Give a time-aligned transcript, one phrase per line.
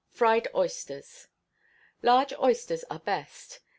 [0.09, 1.27] Fried Oysters.
[2.01, 3.59] Large oysters are the best.